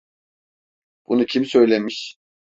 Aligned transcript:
Bunu 1.07 1.25
kim 1.25 1.45
söylemiş? 1.45 2.15